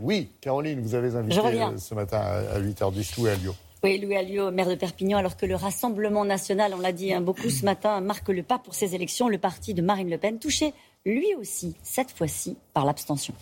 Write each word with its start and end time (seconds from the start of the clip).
Oui, 0.00 0.30
Caroline, 0.40 0.80
vous 0.80 0.94
avez 0.94 1.16
invité 1.16 1.40
ce 1.78 1.94
matin 1.94 2.18
à 2.18 2.60
8h10 2.60 3.18
Louis 3.18 3.30
Alliot. 3.30 3.54
Oui, 3.82 3.98
Louis 3.98 4.16
Alliot, 4.16 4.52
maire 4.52 4.68
de 4.68 4.76
Perpignan, 4.76 5.18
alors 5.18 5.36
que 5.36 5.44
le 5.44 5.56
Rassemblement 5.56 6.24
national, 6.24 6.72
on 6.76 6.80
l'a 6.80 6.92
dit 6.92 7.12
hein, 7.12 7.20
beaucoup 7.20 7.50
ce 7.50 7.64
matin, 7.64 8.00
marque 8.00 8.28
le 8.28 8.44
pas 8.44 8.60
pour 8.60 8.74
ces 8.74 8.94
élections, 8.94 9.28
le 9.28 9.38
parti 9.38 9.74
de 9.74 9.82
Marine 9.82 10.08
Le 10.08 10.18
Pen, 10.18 10.38
touché 10.38 10.72
lui 11.04 11.34
aussi, 11.34 11.74
cette 11.82 12.12
fois-ci, 12.12 12.56
par 12.74 12.84
l'abstention. 12.84 13.34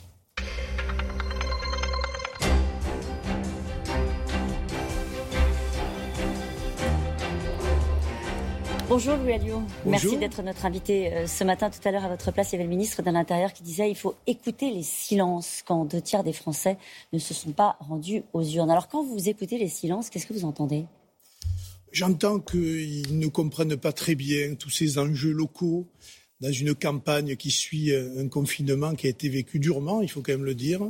Bonjour 8.90 9.16
Louis 9.18 9.34
Alliot. 9.34 9.62
Merci 9.86 10.16
d'être 10.16 10.42
notre 10.42 10.66
invité 10.66 11.12
euh, 11.12 11.26
ce 11.28 11.44
matin. 11.44 11.70
Tout 11.70 11.78
à 11.86 11.92
l'heure, 11.92 12.04
à 12.04 12.08
votre 12.08 12.32
place, 12.32 12.50
il 12.50 12.54
y 12.54 12.56
avait 12.56 12.64
le 12.64 12.70
ministre 12.70 13.02
de 13.02 13.10
l'Intérieur 13.12 13.52
qui 13.52 13.62
disait 13.62 13.86
qu'il 13.86 13.96
faut 13.96 14.16
écouter 14.26 14.72
les 14.72 14.82
silences 14.82 15.62
quand 15.64 15.84
deux 15.84 16.00
tiers 16.00 16.24
des 16.24 16.32
Français 16.32 16.76
ne 17.12 17.20
se 17.20 17.32
sont 17.32 17.52
pas 17.52 17.76
rendus 17.78 18.24
aux 18.32 18.42
urnes. 18.42 18.68
Alors, 18.68 18.88
quand 18.88 19.04
vous 19.04 19.28
écoutez 19.28 19.58
les 19.58 19.68
silences, 19.68 20.10
qu'est-ce 20.10 20.26
que 20.26 20.32
vous 20.32 20.44
entendez? 20.44 20.86
J'entends 21.92 22.40
qu'ils 22.40 23.16
ne 23.16 23.28
comprennent 23.28 23.76
pas 23.76 23.92
très 23.92 24.16
bien 24.16 24.56
tous 24.56 24.70
ces 24.70 24.98
enjeux 24.98 25.30
locaux, 25.30 25.86
dans 26.40 26.52
une 26.52 26.74
campagne 26.74 27.36
qui 27.36 27.50
suit 27.50 27.94
un 27.94 28.28
confinement 28.28 28.94
qui 28.94 29.06
a 29.06 29.10
été 29.10 29.28
vécu 29.28 29.58
durement, 29.58 30.00
il 30.00 30.08
faut 30.08 30.22
quand 30.22 30.32
même 30.32 30.44
le 30.44 30.54
dire. 30.54 30.82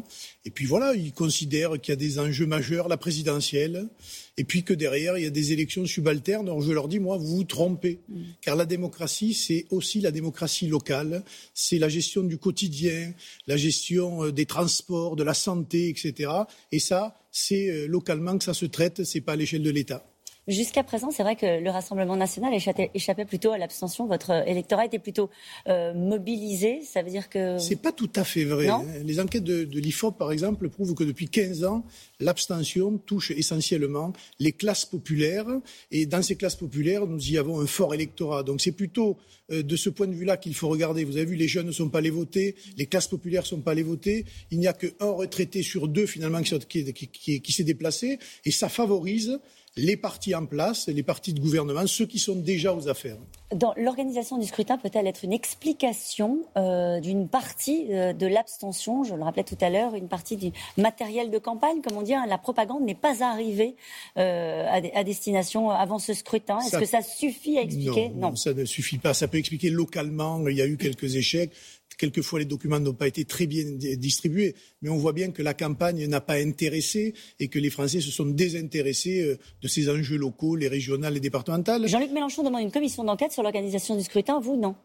Et 0.45 0.51
puis 0.51 0.65
voilà, 0.65 0.95
ils 0.95 1.13
considèrent 1.13 1.81
qu'il 1.81 1.93
y 1.93 1.95
a 1.95 1.97
des 1.97 2.19
enjeux 2.19 2.47
majeurs, 2.47 2.89
la 2.89 2.97
présidentielle, 2.97 3.89
et 4.37 4.45
puis 4.45 4.63
que 4.63 4.73
derrière, 4.73 5.19
il 5.19 5.25
y 5.25 5.27
a 5.27 5.31
des 5.31 5.53
élections 5.53 5.85
subalternes. 5.85 6.51
Je 6.61 6.73
leur 6.73 6.89
dis, 6.89 6.99
moi, 6.99 7.19
vous 7.19 7.37
vous 7.37 7.45
trompez. 7.45 7.99
Car 8.41 8.57
la 8.57 8.65
démocratie, 8.65 9.35
c'est 9.35 9.67
aussi 9.71 10.01
la 10.01 10.11
démocratie 10.11 10.67
locale, 10.67 11.25
c'est 11.53 11.79
la 11.79 11.89
gestion 11.89 12.23
du 12.23 12.39
quotidien, 12.39 13.13
la 13.47 13.57
gestion 13.57 14.25
euh, 14.25 14.33
des 14.33 14.47
transports, 14.47 15.17
de 15.17 15.25
la 15.25 15.35
santé, 15.35 15.89
etc. 15.89 16.31
Et 16.73 16.79
ça, 16.79 17.19
c'est 17.31 17.69
euh, 17.71 17.87
localement 17.87 18.39
que 18.39 18.45
ça 18.45 18.55
se 18.55 18.67
traite, 18.67 19.05
c'est 19.05 19.21
pas 19.21 19.33
à 19.33 19.37
l'échelle 19.37 19.63
de 19.63 19.71
l'État. 19.71 20.10
Jusqu'à 20.51 20.83
présent, 20.83 21.13
c'est 21.13 21.23
vrai 21.23 21.37
que 21.37 21.61
le 21.61 21.71
Rassemblement 21.71 22.17
national 22.17 22.53
échappait, 22.53 23.25
plutôt 23.25 23.53
à 23.53 23.59
l'abstention. 23.59 24.09
Votre 24.09 24.49
électorat 24.49 24.85
était 24.85 24.99
plutôt 24.99 25.31
euh, 25.69 25.95
mobilisé. 25.95 26.81
Ça 26.83 27.03
veut 27.03 27.11
dire 27.11 27.29
que. 27.29 27.57
C'est 27.59 27.81
pas 27.81 27.93
tout 27.93 28.11
à 28.17 28.25
fait 28.25 28.45
vrai. 28.45 28.69
Les 29.05 29.21
enquêtes 29.21 29.45
de, 29.45 29.63
de 29.63 29.79
l'IFOP, 29.79 30.19
par 30.19 30.33
exemple, 30.33 30.69
prouvent 30.69 30.95
que 30.95 31.05
depuis 31.05 31.29
15 31.29 31.63
ans, 31.63 31.85
l'abstention 32.19 32.99
touche 32.99 33.31
essentiellement 33.31 34.13
les 34.41 34.51
classes 34.51 34.85
populaires. 34.85 35.47
Et 35.93 36.07
dans 36.07 36.23
ces 36.23 36.35
classes 36.35 36.57
populaires, 36.57 37.07
nous 37.07 37.31
y 37.31 37.39
avons 37.39 37.61
un 37.61 37.67
fort 37.67 37.95
électorat. 37.95 38.43
Donc 38.43 38.61
c'est 38.61 38.73
plutôt 38.73 39.19
euh, 39.53 39.63
de 39.63 39.77
ce 39.77 39.89
point 39.89 40.09
de 40.09 40.15
vue-là 40.15 40.37
qu'il 40.37 40.55
faut 40.55 40.69
regarder. 40.69 41.05
Vous 41.05 41.17
avez 41.17 41.27
vu, 41.27 41.37
les 41.37 41.49
jeunes 41.49 41.67
ne 41.67 41.73
sont 41.73 41.89
pas 41.89 41.99
allés 41.99 42.11
voter, 42.11 42.57
les 42.77 42.87
classes 42.87 43.09
populaires 43.09 43.43
ne 43.43 43.47
sont 43.47 43.61
pas 43.61 43.71
allées 43.71 43.85
voter. 43.85 44.25
Il 44.51 44.59
n'y 44.59 44.67
a 44.67 44.73
qu'un 44.73 45.11
retraité 45.11 45.63
sur 45.63 45.87
deux, 45.87 46.07
finalement, 46.07 46.43
qui 46.43 47.53
s'est 47.53 47.65
déplacé. 47.65 48.19
Et 48.45 48.51
ça 48.51 48.69
favorise 48.69 49.39
les 49.77 49.97
partis 49.97 50.35
en 50.35 50.47
place, 50.47 50.89
les 50.89 51.03
partis 51.03 51.33
de 51.33 51.41
gouvernement, 51.41 51.87
ceux 51.87 52.07
qui 52.07 52.19
sont 52.19 52.35
déjà 52.35 52.75
aux 52.75 52.89
affaires. 52.89 53.17
Dans 53.55 53.73
l'organisation 53.77 54.39
du 54.39 54.47
scrutin 54.47 54.79
peut-elle 54.79 55.07
être 55.07 55.25
une 55.25 55.33
explication 55.33 56.43
euh, 56.57 57.01
d'une 57.01 57.29
partie 57.29 57.87
euh, 57.91 58.13
de 58.13 58.27
l'abstention? 58.27 59.05
Je 59.05 59.15
le 59.15 59.23
rappelais 59.23 59.45
tout 59.45 59.59
à 59.61 59.71
l'heure, 59.71 59.95
une 59.95 60.09
partie 60.09 60.37
du 60.37 60.53
matériel 60.77 61.31
de 61.31 61.39
campagne, 61.39 61.83
comme 61.83 61.97
on 61.97 62.03
dit, 62.03 62.15
hein, 62.15 62.27
la 62.29 62.39
propagande 62.39 62.83
n'est 62.83 62.95
pas 62.95 63.23
arrivée 63.25 63.77
euh, 64.19 64.67
à, 64.69 65.05
destination 65.05 65.71
avant 65.71 65.99
ce 65.99 66.15
scrutin. 66.15 66.59
Est-ce 66.61 66.79
que 66.79 66.85
ça 66.85 67.03
suffit 67.03 67.59
à 67.59 67.63
expliquer? 67.63 68.11
Non, 68.11 68.37
ça 68.37 68.53
ne 68.53 68.65
suffit 68.65 68.99
pas. 68.99 69.15
Ça 69.15 69.29
peut 69.29 69.39
expliquer 69.39 69.71
localement. 69.71 70.47
Il 70.49 70.57
y 70.57 70.63
a 70.63 70.67
eu 70.67 70.77
quelques 70.77 71.17
échecs. 71.17 71.53
Quelquefois, 72.01 72.39
les 72.39 72.47
documents 72.47 72.81
n'ont 72.81 72.95
pas 72.95 73.09
été 73.09 73.27
très 73.27 73.47
bien 73.47 73.63
distribués, 73.99 74.55
mais 74.81 74.89
on 74.89 74.97
voit 74.97 75.13
bien 75.13 75.33
que 75.33 75.43
la 75.43 75.53
campagne 75.53 76.07
n'a 76.07 76.23
pas 76.23 76.37
intéressé 76.37 77.13
et 77.39 77.49
que 77.49 77.59
les 77.59 77.69
Français 77.69 78.01
se 78.01 78.11
sont 78.11 78.25
désintéressés 78.25 79.21
euh, 79.21 79.39
de 79.61 79.69
ces 79.69 79.91
enjeux 79.91 80.17
locaux, 80.17 80.57
les 80.57 80.69
régionales, 80.69 81.13
les 81.13 81.21
départementales. 81.21 81.87
Jean-Luc 81.87 82.11
Mélenchon 82.13 82.43
demande 82.43 82.63
une 82.63 82.73
commission 82.73 83.05
d'enquête 83.05 83.33
sur 83.33 83.43
l'organisation 83.43 83.99
du 83.99 84.03
scrutin. 84.03 84.41
Vous, 84.41 84.57
non 84.57 84.77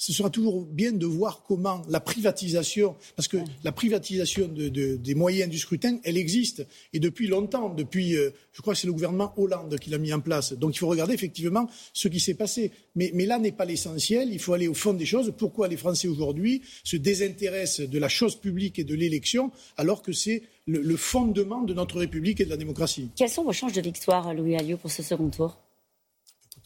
ce 0.00 0.14
sera 0.14 0.30
toujours 0.30 0.64
bien 0.64 0.92
de 0.92 1.04
voir 1.04 1.42
comment 1.46 1.82
la 1.90 2.00
privatisation, 2.00 2.96
parce 3.16 3.28
que 3.28 3.36
la 3.64 3.70
privatisation 3.70 4.48
des 4.48 5.14
moyens 5.14 5.50
du 5.50 5.58
scrutin, 5.58 5.98
elle 6.04 6.16
existe. 6.16 6.66
Et 6.94 7.00
depuis 7.00 7.26
longtemps, 7.26 7.68
depuis, 7.68 8.16
euh, 8.16 8.30
je 8.52 8.62
crois 8.62 8.72
que 8.72 8.80
c'est 8.80 8.86
le 8.86 8.94
gouvernement 8.94 9.34
Hollande 9.36 9.78
qui 9.78 9.90
l'a 9.90 9.98
mis 9.98 10.10
en 10.14 10.20
place. 10.20 10.54
Donc 10.54 10.74
il 10.74 10.78
faut 10.78 10.86
regarder 10.88 11.12
effectivement 11.12 11.68
ce 11.92 12.08
qui 12.08 12.18
s'est 12.18 12.32
passé. 12.32 12.72
Mais, 12.96 13.10
là 13.12 13.38
n'est 13.38 13.52
pas 13.52 13.66
l'essentiel, 13.66 14.30
il 14.32 14.38
faut 14.38 14.54
aller 14.54 14.68
au 14.68 14.74
fond 14.74 14.94
des 14.94 15.04
choses. 15.04 15.34
Pourquoi 15.36 15.68
les 15.68 15.76
Français 15.76 16.08
aujourd'hui 16.08 16.62
se 16.82 16.96
désintéressent 16.96 17.86
de 17.86 17.98
la 17.98 18.08
chose 18.08 18.36
publique 18.36 18.78
et 18.78 18.84
de 18.84 18.94
l'élection, 18.94 19.50
alors 19.76 20.00
que 20.00 20.14
c'est 20.14 20.44
le, 20.66 20.96
fondement 20.96 21.60
de 21.60 21.74
notre 21.74 21.98
République 21.98 22.40
et 22.40 22.46
de 22.46 22.50
la 22.50 22.56
démocratie? 22.56 23.10
Quelles 23.16 23.28
sont 23.28 23.44
vos 23.44 23.52
chances 23.52 23.74
de 23.74 23.82
victoire, 23.82 24.32
Louis 24.32 24.56
Alliot, 24.56 24.78
pour 24.78 24.90
ce 24.90 25.02
second 25.02 25.28
tour? 25.28 25.58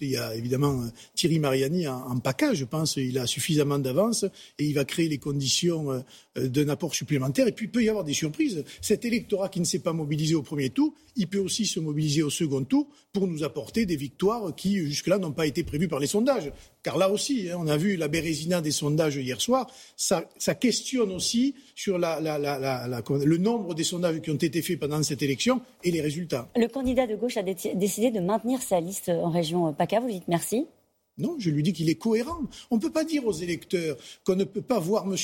Il 0.04 0.12
y 0.12 0.16
a 0.16 0.34
évidemment 0.34 0.82
euh, 0.82 0.88
Thierry 1.14 1.38
Mariani 1.38 1.88
en, 1.88 1.96
en 1.96 2.18
package, 2.18 2.58
je 2.58 2.64
pense. 2.64 2.96
Il 2.96 3.18
a 3.18 3.26
suffisamment 3.26 3.78
d'avance 3.78 4.24
et 4.58 4.64
il 4.64 4.74
va 4.74 4.84
créer 4.84 5.08
les 5.08 5.18
conditions 5.18 5.92
euh, 5.92 6.00
euh, 6.38 6.48
d'un 6.48 6.68
apport 6.68 6.94
supplémentaire. 6.94 7.46
Et 7.46 7.52
puis, 7.52 7.66
il 7.66 7.70
peut 7.70 7.82
y 7.82 7.88
avoir 7.88 8.04
des 8.04 8.14
surprises. 8.14 8.64
Cet 8.80 9.04
électorat 9.04 9.48
qui 9.48 9.60
ne 9.60 9.64
s'est 9.64 9.80
pas 9.80 9.92
mobilisé 9.92 10.34
au 10.34 10.42
premier 10.42 10.70
tour, 10.70 10.94
il 11.16 11.26
peut 11.28 11.38
aussi 11.38 11.66
se 11.66 11.80
mobiliser 11.80 12.22
au 12.22 12.30
second 12.30 12.64
tour 12.64 12.88
pour 13.12 13.26
nous 13.26 13.42
apporter 13.44 13.86
des 13.86 13.96
victoires 13.96 14.54
qui, 14.54 14.76
jusque-là, 14.86 15.18
n'ont 15.18 15.32
pas 15.32 15.46
été 15.46 15.62
prévues 15.62 15.88
par 15.88 16.00
les 16.00 16.06
sondages. 16.06 16.52
Car 16.84 16.98
là 16.98 17.08
aussi, 17.10 17.48
hein, 17.50 17.56
on 17.58 17.66
a 17.66 17.78
vu 17.78 17.96
la 17.96 18.08
bérésina 18.08 18.60
des 18.60 18.70
sondages 18.70 19.16
hier 19.16 19.40
soir. 19.40 19.70
Ça, 19.96 20.22
questionne 20.60 21.10
aussi 21.12 21.54
sur 21.74 21.98
le 21.98 23.36
nombre 23.38 23.74
des 23.74 23.84
sondages 23.84 24.20
qui 24.20 24.30
ont 24.30 24.34
été 24.34 24.60
faits 24.60 24.78
pendant 24.78 25.02
cette 25.02 25.22
élection 25.22 25.62
et 25.82 25.90
les 25.90 26.02
résultats. 26.02 26.48
Le 26.54 26.68
candidat 26.68 27.06
de 27.06 27.16
gauche 27.16 27.38
a 27.38 27.42
décidé 27.42 28.10
de 28.10 28.20
maintenir 28.20 28.60
sa 28.60 28.80
liste 28.80 29.08
en 29.08 29.30
région 29.30 29.72
PACA. 29.72 30.00
Vous 30.00 30.10
dites 30.10 30.28
merci 30.28 30.66
non, 31.16 31.36
je 31.38 31.50
lui 31.50 31.62
dis 31.62 31.72
qu'il 31.72 31.88
est 31.88 31.94
cohérent. 31.94 32.40
On 32.70 32.76
ne 32.76 32.80
peut 32.80 32.90
pas 32.90 33.04
dire 33.04 33.24
aux 33.24 33.32
électeurs 33.32 33.96
qu'on 34.24 34.34
ne 34.34 34.44
peut 34.44 34.62
pas 34.62 34.80
voir 34.80 35.04
M. 35.04 35.16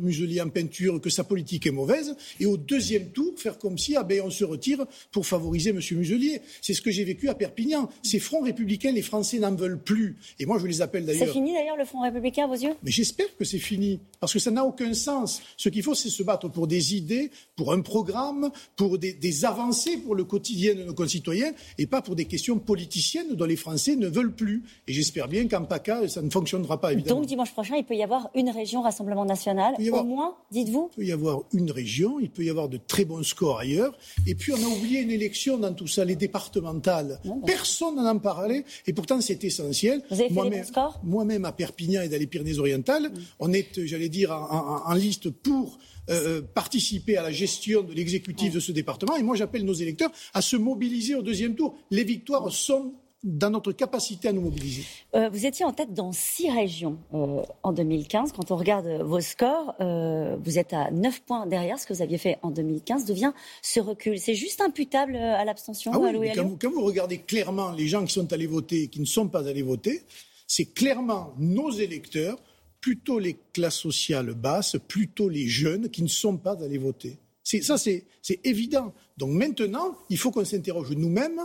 Muselier 0.00 0.40
en 0.40 0.48
peinture, 0.48 1.00
que 1.00 1.10
sa 1.10 1.24
politique 1.24 1.66
est 1.66 1.72
mauvaise, 1.72 2.14
et 2.38 2.46
au 2.46 2.56
deuxième 2.56 3.08
tour 3.10 3.32
faire 3.36 3.58
comme 3.58 3.76
si 3.76 3.96
ah 3.96 4.04
ben, 4.04 4.20
on 4.24 4.30
se 4.30 4.44
retire 4.44 4.84
pour 5.10 5.26
favoriser 5.26 5.70
M. 5.70 5.80
Muselier. 5.92 6.40
C'est 6.60 6.74
ce 6.74 6.80
que 6.80 6.90
j'ai 6.90 7.04
vécu 7.04 7.28
à 7.28 7.34
Perpignan. 7.34 7.90
Ces 8.02 8.20
fronts 8.20 8.42
républicains, 8.42 8.92
les 8.92 9.02
Français 9.02 9.40
n'en 9.40 9.54
veulent 9.54 9.82
plus. 9.82 10.16
Et 10.38 10.46
moi, 10.46 10.58
je 10.60 10.66
les 10.66 10.80
appelle 10.80 11.06
d'ailleurs. 11.06 11.26
C'est 11.26 11.32
fini 11.32 11.52
d'ailleurs 11.52 11.76
le 11.76 11.84
front 11.84 12.02
républicain 12.02 12.44
à 12.44 12.46
vos 12.46 12.54
yeux? 12.54 12.74
Mais 12.84 12.92
j'espère 12.92 13.36
que 13.36 13.44
c'est 13.44 13.58
fini, 13.58 13.98
parce 14.20 14.32
que 14.32 14.38
ça 14.38 14.52
n'a 14.52 14.64
aucun 14.64 14.94
sens. 14.94 15.42
Ce 15.56 15.68
qu'il 15.68 15.82
faut, 15.82 15.94
c'est 15.94 16.08
se 16.08 16.22
battre 16.22 16.48
pour 16.48 16.68
des 16.68 16.94
idées, 16.94 17.30
pour 17.56 17.72
un 17.72 17.80
programme, 17.80 18.50
pour 18.76 18.98
des, 18.98 19.12
des 19.12 19.44
avancées 19.44 19.96
pour 19.96 20.14
le 20.14 20.24
quotidien 20.24 20.74
de 20.74 20.84
nos 20.84 20.94
concitoyens, 20.94 21.52
et 21.78 21.86
pas 21.86 22.00
pour 22.00 22.14
des 22.14 22.26
questions 22.26 22.58
politiciennes 22.58 23.34
dont 23.34 23.44
les 23.44 23.56
Français 23.56 23.96
ne 23.96 24.06
veulent 24.06 24.34
plus. 24.34 24.62
Et 24.86 24.92
j'espère 24.92 25.28
bien 25.32 25.48
qu'en 25.48 25.64
PACA, 25.64 26.06
ça 26.08 26.22
ne 26.22 26.30
fonctionnera 26.30 26.80
pas, 26.80 26.92
évidemment. 26.92 27.20
Donc 27.20 27.28
dimanche 27.28 27.52
prochain, 27.52 27.76
il 27.76 27.84
peut 27.84 27.96
y 27.96 28.02
avoir 28.02 28.30
une 28.34 28.50
région 28.50 28.82
Rassemblement 28.82 29.24
national, 29.24 29.74
au 29.78 30.04
moins, 30.04 30.36
dites-vous 30.50 30.90
Il 30.92 30.96
peut 30.96 31.06
y 31.06 31.12
avoir 31.12 31.42
une 31.52 31.70
région, 31.70 32.20
il 32.20 32.30
peut 32.30 32.44
y 32.44 32.50
avoir 32.50 32.68
de 32.68 32.76
très 32.76 33.04
bons 33.04 33.22
scores 33.22 33.60
ailleurs. 33.60 33.96
Et 34.26 34.34
puis 34.34 34.52
on 34.52 34.56
a 34.56 34.66
oublié 34.66 35.00
une 35.00 35.10
élection 35.10 35.56
dans 35.56 35.72
tout 35.72 35.86
ça, 35.86 36.04
les 36.04 36.16
départementales. 36.16 37.20
Personne 37.46 37.96
n'en 37.96 38.18
parlait, 38.18 38.64
et 38.86 38.92
pourtant 38.92 39.20
c'est 39.20 39.42
essentiel. 39.44 40.02
Vous 40.10 40.20
avez 40.20 40.50
fait 40.50 40.64
scores? 40.64 41.00
Moi-même, 41.02 41.44
à 41.44 41.52
Perpignan 41.52 42.02
et 42.02 42.08
dans 42.08 42.18
les 42.18 42.26
Pyrénées-Orientales, 42.26 43.10
on 43.38 43.52
est, 43.52 43.84
j'allais 43.86 44.10
dire, 44.10 44.32
en, 44.32 44.94
liste 44.94 45.30
pour 45.30 45.78
euh, 46.10 46.38
euh, 46.38 46.42
participer 46.42 47.16
à 47.16 47.22
la 47.22 47.32
gestion 47.32 47.82
de 47.82 47.92
l'exécutif 47.92 48.52
de 48.52 48.60
ce 48.60 48.72
département. 48.72 49.16
Et 49.16 49.22
moi, 49.22 49.36
j'appelle 49.36 49.64
nos 49.64 49.72
électeurs 49.72 50.10
à 50.34 50.42
se 50.42 50.56
mobiliser 50.56 51.14
au 51.14 51.22
deuxième 51.22 51.54
tour. 51.54 51.76
Les 51.90 52.04
victoires 52.04 52.52
sont 52.52 52.94
dans 53.22 53.50
notre 53.50 53.72
capacité 53.72 54.28
à 54.28 54.32
nous 54.32 54.40
mobiliser. 54.40 54.84
Euh, 55.14 55.28
vous 55.28 55.46
étiez 55.46 55.64
en 55.64 55.72
tête 55.72 55.94
dans 55.94 56.10
six 56.12 56.50
régions 56.50 56.98
euh, 57.14 57.42
en 57.62 57.72
2015. 57.72 58.32
Quand 58.32 58.50
on 58.50 58.56
regarde 58.56 58.88
vos 59.02 59.20
scores, 59.20 59.74
euh, 59.80 60.36
vous 60.42 60.58
êtes 60.58 60.72
à 60.72 60.90
9 60.90 61.22
points 61.22 61.46
derrière 61.46 61.78
ce 61.78 61.86
que 61.86 61.92
vous 61.92 62.02
aviez 62.02 62.18
fait 62.18 62.38
en 62.42 62.50
2015. 62.50 63.04
D'où 63.04 63.14
vient 63.14 63.34
ce 63.62 63.78
recul 63.78 64.18
C'est 64.18 64.34
juste 64.34 64.60
imputable 64.60 65.16
à 65.16 65.44
l'abstention 65.44 65.92
ah 65.94 65.98
oui, 66.00 66.30
quand, 66.34 66.44
vous, 66.44 66.58
quand 66.60 66.70
vous 66.70 66.82
regardez 66.82 67.18
clairement 67.18 67.70
les 67.70 67.86
gens 67.86 68.04
qui 68.04 68.12
sont 68.12 68.32
allés 68.32 68.46
voter 68.46 68.82
et 68.82 68.88
qui 68.88 69.00
ne 69.00 69.06
sont 69.06 69.28
pas 69.28 69.46
allés 69.48 69.62
voter, 69.62 70.02
c'est 70.48 70.74
clairement 70.74 71.32
nos 71.38 71.70
électeurs, 71.70 72.38
plutôt 72.80 73.20
les 73.20 73.36
classes 73.52 73.78
sociales 73.78 74.34
basses, 74.34 74.76
plutôt 74.88 75.28
les 75.28 75.46
jeunes 75.46 75.88
qui 75.88 76.02
ne 76.02 76.08
sont 76.08 76.36
pas 76.36 76.62
allés 76.62 76.78
voter. 76.78 77.18
Ça, 77.44 77.76
c'est 77.78 78.04
évident. 78.44 78.92
Donc 79.16 79.30
maintenant, 79.30 79.96
il 80.10 80.18
faut 80.18 80.30
qu'on 80.30 80.44
s'interroge 80.44 80.90
nous-mêmes 80.92 81.40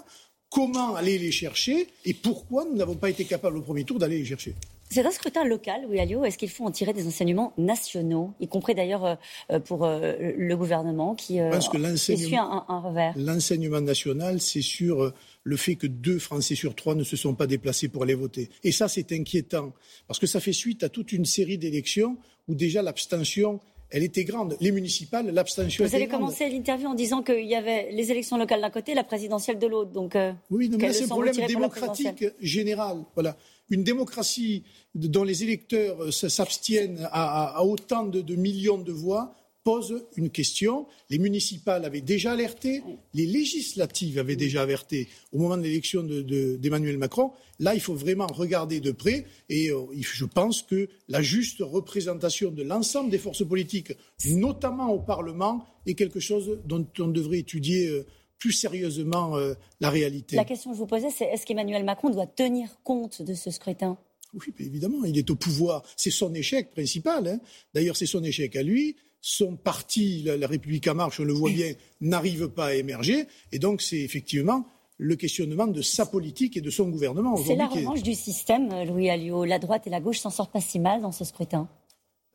comment 0.49 0.95
aller 0.95 1.17
les 1.17 1.31
chercher 1.31 1.87
et 2.05 2.13
pourquoi 2.13 2.65
nous 2.65 2.75
n'avons 2.75 2.95
pas 2.95 3.09
été 3.09 3.25
capables 3.25 3.57
au 3.57 3.61
premier 3.61 3.83
tour 3.83 3.99
d'aller 3.99 4.19
les 4.19 4.25
chercher. 4.25 4.55
C'est 4.89 5.05
un 5.05 5.11
scrutin 5.11 5.43
local, 5.43 5.81
oui, 5.89 5.99
Alio. 5.99 6.23
Est-ce 6.23 6.37
qu'il 6.37 6.49
faut 6.49 6.65
en 6.65 6.71
tirer 6.71 6.93
des 6.93 7.05
enseignements 7.05 7.53
nationaux, 7.57 8.33
y 8.39 8.47
compris 8.47 8.73
d'ailleurs 8.73 9.03
euh, 9.03 9.15
euh, 9.51 9.59
pour 9.59 9.83
euh, 9.83 10.13
le 10.37 10.55
gouvernement 10.55 11.13
qui 11.13 11.39
essuie 11.39 12.37
un, 12.37 12.65
un, 12.69 12.79
revers? 12.79 13.13
L'enseignement 13.17 13.81
national, 13.81 14.39
c'est 14.39 14.61
sur 14.61 15.11
le 15.43 15.57
fait 15.57 15.75
que 15.75 15.87
deux 15.87 16.19
Français 16.19 16.55
sur 16.55 16.73
trois 16.73 16.95
ne 16.95 17.03
se 17.03 17.17
sont 17.17 17.35
pas 17.35 17.47
déplacés 17.47 17.89
pour 17.89 18.03
aller 18.03 18.15
voter. 18.15 18.49
Et 18.63 18.71
ça, 18.71 18.87
c'est 18.87 19.11
inquiétant, 19.11 19.73
parce 20.07 20.19
que 20.19 20.27
ça 20.27 20.39
fait 20.39 20.53
suite 20.53 20.83
à 20.83 20.89
toute 20.89 21.11
une 21.11 21.25
série 21.25 21.57
d'élections 21.57 22.15
où 22.47 22.55
déjà 22.55 22.81
l'abstention 22.81 23.59
elle 23.89 24.03
était 24.03 24.23
grande. 24.23 24.57
Les 24.59 24.71
municipales, 24.71 25.29
l'abstention 25.31 25.85
Vous 25.85 25.95
avez 25.95 26.07
commencé 26.07 26.49
l'interview 26.49 26.87
en 26.87 26.93
disant 26.93 27.23
qu'il 27.23 27.45
y 27.45 27.55
avait 27.55 27.91
les 27.91 28.11
élections 28.11 28.37
locales 28.37 28.61
d'un 28.61 28.69
côté, 28.69 28.93
la 28.93 29.03
présidentielle 29.03 29.59
de 29.59 29.67
l'autre. 29.67 29.91
Donc, 29.91 30.15
euh, 30.15 30.33
oui, 30.49 30.69
mais 30.77 30.93
c'est 30.93 31.05
un 31.05 31.07
problème 31.07 31.35
démocratique 31.47 32.25
général. 32.39 33.03
Voilà. 33.13 33.37
Une 33.69 33.83
démocratie 33.83 34.63
dont 34.95 35.23
les 35.23 35.43
électeurs 35.43 36.01
euh, 36.01 36.11
s'abstiennent 36.11 37.07
à, 37.11 37.63
autant 37.63 38.05
de 38.05 38.35
millions 38.35 38.77
de 38.77 38.91
voix 38.91 39.35
pose 39.67 40.05
une 40.15 40.29
question. 40.29 40.87
Les 41.09 41.17
municipales 41.17 41.83
avaient 41.83 41.99
déjà 41.99 42.31
alerté, 42.31 42.81
les 43.13 43.25
législatives 43.25 44.17
avaient 44.17 44.37
déjà 44.37 44.61
alerté 44.61 45.09
au 45.33 45.39
moment 45.39 45.57
de 45.57 45.63
l'élection 45.63 46.03
d'Emmanuel 46.03 46.97
Macron. 46.97 47.33
Là, 47.59 47.75
il 47.75 47.81
faut 47.81 47.93
vraiment 47.93 48.27
regarder 48.27 48.79
de 48.79 48.91
près 48.91 49.25
et 49.49 49.69
euh, 49.69 49.81
je 49.99 50.23
pense 50.23 50.61
que 50.61 50.87
la 51.09 51.21
juste 51.21 51.57
représentation 51.59 52.49
de 52.49 52.63
l'ensemble 52.63 53.09
des 53.09 53.17
forces 53.17 53.45
politiques, 53.45 53.91
notamment 54.29 54.87
au 54.93 54.99
Parlement, 54.99 55.65
est 55.85 55.95
quelque 55.95 56.21
chose 56.21 56.59
dont 56.63 56.87
on 56.99 57.09
devrait 57.09 57.39
étudier 57.39 57.89
euh, 57.89 58.05
plus 58.39 58.53
sérieusement 58.53 59.35
euh, 59.35 59.53
la 59.81 59.89
réalité. 59.89 60.37
La 60.37 60.45
question 60.45 60.71
que 60.71 60.77
je 60.77 60.79
vous 60.79 60.87
posais, 60.87 61.09
c'est 61.09 61.25
est-ce 61.25 61.45
qu'Emmanuel 61.45 61.83
Macron 61.83 62.09
doit 62.09 62.25
tenir 62.25 62.69
compte 62.85 63.21
de 63.21 63.33
ce 63.33 63.51
scrutin? 63.51 63.97
Oui, 64.33 64.53
évidemment, 64.59 65.03
il 65.03 65.17
est 65.17 65.29
au 65.29 65.35
pouvoir. 65.35 65.83
C'est 65.97 66.11
son 66.11 66.33
échec 66.33 66.71
principal. 66.71 67.27
Hein. 67.27 67.39
D'ailleurs, 67.73 67.97
c'est 67.97 68.05
son 68.05 68.23
échec 68.23 68.55
à 68.55 68.63
lui 68.63 68.95
son 69.29 69.57
parti, 69.57 70.23
la, 70.23 70.47
République 70.47 70.87
en 70.87 70.95
marche, 70.95 71.19
on 71.19 71.25
le 71.25 71.33
voit 71.33 71.51
bien, 71.51 71.73
n'arrive 71.99 72.47
pas 72.47 72.67
à 72.67 72.73
émerger. 72.75 73.27
Et 73.51 73.59
donc, 73.59 73.81
c'est 73.81 73.99
effectivement 73.99 74.65
le 74.97 75.17
questionnement 75.17 75.67
de 75.67 75.81
sa 75.81 76.05
politique 76.05 76.55
et 76.55 76.61
de 76.61 76.69
son 76.69 76.87
gouvernement. 76.87 77.35
C'est 77.35 77.57
la 77.57 77.67
revanche 77.67 78.03
du 78.03 78.13
système, 78.13 78.69
Louis 78.85 79.09
Alliot. 79.09 79.43
La 79.43 79.59
droite 79.59 79.85
et 79.85 79.89
la 79.89 79.99
gauche 79.99 80.19
s'en 80.19 80.29
sortent 80.29 80.53
pas 80.53 80.61
si 80.61 80.79
mal 80.79 81.01
dans 81.01 81.11
ce 81.11 81.25
scrutin. 81.25 81.67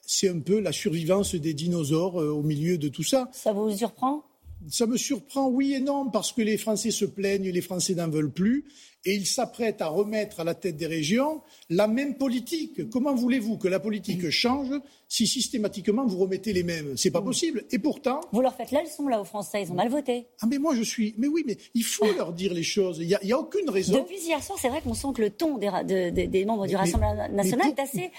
C'est 0.02 0.28
un 0.28 0.40
peu 0.40 0.60
la 0.60 0.70
survivance 0.70 1.34
des 1.34 1.54
dinosaures 1.54 2.20
euh, 2.20 2.28
au 2.28 2.42
milieu 2.42 2.76
de 2.76 2.88
tout 2.88 3.04
ça. 3.04 3.30
Ça 3.32 3.54
vous 3.54 3.74
surprend? 3.74 4.24
Ça 4.68 4.86
me 4.86 4.96
surprend, 4.96 5.48
oui 5.48 5.74
et 5.74 5.80
non, 5.80 6.08
parce 6.10 6.32
que 6.32 6.42
les 6.42 6.58
Français 6.58 6.90
se 6.90 7.04
plaignent, 7.04 7.50
les 7.50 7.60
Français 7.60 7.94
n'en 7.94 8.08
veulent 8.08 8.32
plus 8.32 8.64
et 9.04 9.14
il 9.14 9.26
s'apprête 9.26 9.82
à 9.82 9.88
remettre 9.88 10.40
à 10.40 10.44
la 10.44 10.54
tête 10.54 10.76
des 10.76 10.86
régions 10.86 11.42
la 11.70 11.88
même 11.88 12.16
politique. 12.16 12.88
Comment 12.90 13.14
voulez-vous 13.14 13.58
que 13.58 13.68
la 13.68 13.80
politique 13.80 14.30
change 14.30 14.70
si 15.08 15.26
systématiquement 15.26 16.06
vous 16.06 16.18
remettez 16.18 16.52
les 16.52 16.62
mêmes? 16.62 16.96
C'est 16.96 17.10
pas 17.10 17.20
possible. 17.20 17.64
Et 17.72 17.78
pourtant. 17.78 18.20
Vous 18.32 18.40
leur 18.40 18.54
faites 18.54 18.70
la 18.70 18.82
leçon 18.82 19.08
là 19.08 19.20
aux 19.20 19.24
Français, 19.24 19.62
ils 19.62 19.72
ont 19.72 19.74
mal 19.74 19.88
voté. 19.88 20.26
Ah 20.40 20.46
mais 20.46 20.58
moi 20.58 20.74
je 20.76 20.82
suis. 20.82 21.14
Mais 21.18 21.26
oui, 21.26 21.42
mais 21.46 21.56
il 21.74 21.84
faut 21.84 22.12
leur 22.16 22.32
dire 22.32 22.54
les 22.54 22.62
choses. 22.62 22.98
Il 23.00 23.08
n'y 23.08 23.14
a, 23.14 23.36
a, 23.36 23.38
aucune 23.38 23.68
raison. 23.70 23.94
Depuis 23.94 24.20
hier 24.20 24.42
soir, 24.42 24.58
c'est 24.60 24.68
vrai 24.68 24.80
qu'on 24.80 24.94
sent 24.94 25.08
que 25.14 25.22
le 25.22 25.30
ton 25.30 25.58
des, 25.58 26.10
des 26.12 26.44
membres 26.44 26.66
du 26.66 26.76
Rassemblement 26.76 27.28
national 27.30 27.68
est 27.76 27.80
assez 27.80 28.10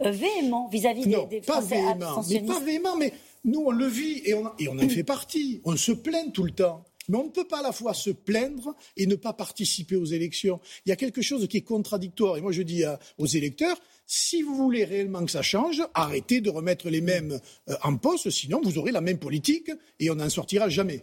euh, 0.00 0.10
véhément 0.10 0.68
vis-à-vis 0.68 1.04
des, 1.04 1.26
des, 1.26 1.42
Français 1.42 1.76
pas 1.76 1.94
véhément, 1.94 2.22
Mais 2.30 2.40
pas 2.40 2.60
véhément, 2.60 2.96
mais 2.96 3.12
nous 3.44 3.60
on 3.60 3.70
le 3.70 3.86
vit 3.86 4.22
et 4.24 4.34
on, 4.34 4.50
et 4.58 4.68
on 4.68 4.78
en 4.78 4.88
fait 4.88 5.04
partie. 5.04 5.60
On 5.64 5.76
se 5.76 5.92
plaint 5.92 6.32
tout 6.32 6.44
le 6.44 6.52
temps. 6.52 6.84
Mais 7.08 7.16
on 7.16 7.24
ne 7.24 7.30
peut 7.30 7.46
pas 7.46 7.58
à 7.58 7.62
la 7.62 7.72
fois 7.72 7.92
se 7.92 8.10
plaindre 8.10 8.76
et 8.96 9.06
ne 9.06 9.16
pas 9.16 9.32
participer 9.32 9.96
aux 9.96 10.04
élections. 10.04 10.60
Il 10.86 10.90
y 10.90 10.92
a 10.92 10.96
quelque 10.96 11.22
chose 11.22 11.48
qui 11.48 11.56
est 11.56 11.62
contradictoire. 11.62 12.36
Et 12.36 12.40
moi, 12.40 12.52
je 12.52 12.62
dis 12.62 12.84
aux 13.18 13.26
électeurs, 13.26 13.76
si 14.06 14.42
vous 14.42 14.54
voulez 14.54 14.84
réellement 14.84 15.24
que 15.24 15.30
ça 15.30 15.42
change, 15.42 15.82
arrêtez 15.94 16.40
de 16.40 16.50
remettre 16.50 16.90
les 16.90 17.00
mêmes 17.00 17.38
euh, 17.68 17.74
en 17.84 17.96
poste, 17.96 18.28
sinon 18.30 18.60
vous 18.60 18.76
aurez 18.76 18.90
la 18.90 19.00
même 19.00 19.18
politique 19.18 19.70
et 20.00 20.10
on 20.10 20.16
n'en 20.16 20.28
sortira 20.28 20.68
jamais. 20.68 21.02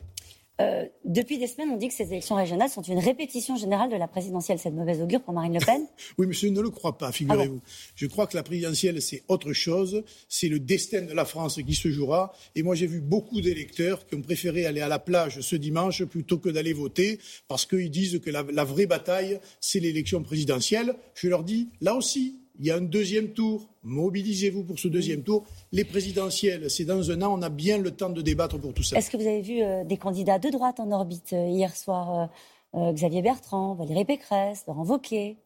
Euh, 0.60 0.86
depuis 1.06 1.38
des 1.38 1.46
semaines, 1.46 1.70
on 1.72 1.78
dit 1.78 1.88
que 1.88 1.94
ces 1.94 2.08
élections 2.12 2.36
régionales 2.36 2.70
sont 2.70 2.82
une 2.82 2.98
répétition 2.98 3.56
générale 3.56 3.92
de 3.92 3.96
la 3.96 4.08
présidentielle. 4.08 4.58
C'est 4.58 4.72
de 4.72 4.76
mauvaise 4.76 5.02
augure 5.02 5.22
pour 5.22 5.34
Marine 5.34 5.54
Le 5.54 5.64
Pen 5.64 5.86
Oui, 6.18 6.26
mais 6.26 6.34
je 6.34 6.48
ne 6.48 6.62
le 6.62 6.72
crois 6.72 6.98
pas, 6.98 7.12
figurez-vous. 7.12 7.62
Ah 7.64 7.70
je 7.96 8.08
crois 8.08 8.26
que 8.26 8.36
la 8.36 8.44
présidentielle, 8.44 9.02
c'est 9.02 9.24
autre 9.28 9.54
chose. 9.54 10.04
C'est 10.30 10.48
le 10.48 10.60
destin 10.60 11.04
de 11.04 11.14
la 11.14 11.26
France 11.26 11.60
qui 11.62 11.76
se 11.76 11.90
jouera. 11.90 12.34
Et 12.56 12.64
moi, 12.64 12.74
j'ai 12.74 12.88
vu 12.88 13.02
beaucoup 13.02 13.40
d'électeurs 13.40 14.08
qui 14.08 14.16
ont 14.16 14.22
préféré 14.22 14.66
aller 14.66 14.82
à 14.82 14.88
la 14.88 15.00
plage 15.00 15.42
ce 15.42 15.56
dimanche 15.56 16.04
plutôt 16.06 16.40
que 16.40 16.50
d'aller 16.50 16.74
voter 16.74 17.20
parce 17.48 17.66
qu'ils 17.66 17.92
disent 17.92 18.20
que 18.20 18.32
la, 18.32 18.44
la 18.52 18.64
vraie 18.64 18.88
bataille, 18.88 19.40
c'est 19.62 19.80
l'élection 19.80 20.24
présidentielle. 20.24 20.96
Je 21.14 21.28
leur 21.28 21.44
dis, 21.44 21.70
là 21.82 21.94
aussi, 21.94 22.40
il 22.60 22.66
y 22.66 22.72
a 22.72 22.76
un 22.76 22.82
deuxième 22.82 23.30
tour. 23.30 23.70
Mobilisez-vous 23.84 24.64
pour 24.64 24.80
ce 24.80 24.88
deuxième 24.88 25.24
tour. 25.24 25.46
Les 25.72 25.84
présidentielles, 25.84 26.70
c'est 26.70 26.86
dans 26.86 27.12
un 27.12 27.22
an. 27.22 27.38
On 27.38 27.42
a 27.42 27.50
bien 27.50 27.78
le 27.78 27.92
temps 27.92 28.10
de 28.10 28.22
débattre 28.22 28.60
pour 28.60 28.74
tout 28.74 28.84
ça. 28.84 28.98
Est-ce 28.98 29.10
que 29.10 29.18
vous 29.18 29.28
avez 29.28 29.42
vu 29.42 29.62
euh, 29.62 29.84
des 29.84 29.98
candidats 29.98 30.40
de 30.40 30.50
droite 30.50 30.80
en 30.80 30.92
orbite 30.92 31.34
euh, 31.34 31.48
hier 31.48 31.76
soir 31.76 32.30
euh, 32.74 32.92
Xavier 32.94 33.22
Bertrand, 33.22 33.76
Valérie 33.76 34.06
Pécresse, 34.06 34.64
Laurent 34.68 34.86
Wauquiez? 34.86 35.38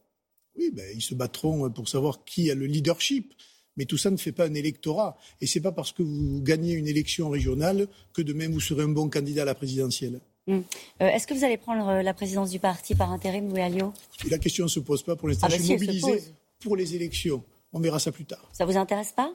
Oui, 0.58 0.72
ben, 0.74 0.86
ils 0.94 1.02
se 1.02 1.16
battront 1.16 1.69
pour 1.69 1.88
savoir 1.88 2.24
qui 2.24 2.50
a 2.52 2.56
le 2.56 2.66
leadership. 2.66 3.34
Mais 3.78 3.86
tout 3.86 3.98
ça 3.98 4.12
ne 4.12 4.18
fait 4.18 4.34
pas 4.34 4.48
un 4.48 4.54
électorat. 4.54 5.18
Et 5.40 5.48
ce 5.48 5.57
n'est 5.57 5.64
pas 5.64 5.72
parce 5.72 5.94
que 5.94 6.04
vous 6.04 6.42
gagnez 6.42 6.74
une 6.74 6.88
élection 6.88 7.30
régionale 7.30 7.88
que 8.14 8.22
demain 8.22 8.50
vous 8.50 8.60
serez 8.60 8.84
un 8.84 8.90
bon 8.90 9.10
candidat 9.10 9.44
à 9.44 9.46
la 9.46 9.56
présidentielle. 9.56 10.19
Hum. 10.48 10.64
Est-ce 11.00 11.25
que 11.25 11.34
vous 11.34 11.46
allez 11.46 11.57
prendre 11.57 12.02
la 12.02 12.14
présidence 12.14 12.50
du 12.50 12.60
parti 12.60 12.96
par 12.96 13.12
intérim, 13.12 13.48
Louis 13.48 13.62
Alliot? 13.62 13.94
La 14.30 14.40
question 14.40 14.66
ne 14.66 14.69
se 14.69 14.80
pose 14.81 15.04
pas 15.04 15.16
pour 15.16 15.30
l'instant. 15.30 15.48
Ah 15.48 15.52
bah 15.52 15.57
Je 15.57 15.64
suis 15.64 15.74
mobilisé 15.74 16.34
pour 16.62 16.75
les 16.75 16.96
élections. 16.96 17.44
On 17.74 17.80
verra 17.80 18.00
ça 18.00 18.12
plus 18.12 18.25
tard. 18.25 18.50
Ça 18.54 18.66
vous 18.66 18.78
intéresse 18.78 19.12
pas? 19.12 19.34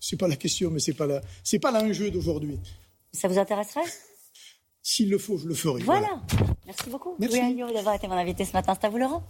C'est 0.00 0.16
pas 0.16 0.28
la 0.28 0.36
question, 0.36 0.70
mais 0.70 0.80
c'est 0.80 0.94
pas 0.94 1.06
la, 1.06 1.20
c'est 1.44 1.58
pas 1.58 1.70
l'enjeu 1.70 2.10
d'aujourd'hui. 2.10 2.58
Ça 3.12 3.28
vous 3.28 3.38
intéresserait? 3.38 3.84
S'il 4.82 5.10
le 5.10 5.18
faut, 5.18 5.36
je 5.36 5.46
le 5.46 5.54
ferai. 5.54 5.82
Voilà. 5.82 6.22
Merci 6.64 6.88
beaucoup. 6.88 7.14
Merci. 7.18 7.38
d'avoir 7.74 7.94
été 7.94 8.08
mon 8.08 8.14
invité 8.14 8.44
ce 8.44 8.52
matin. 8.52 8.74
C'est 8.80 8.86
à 8.86 8.90
vous, 8.90 8.98
Laurent. 8.98 9.22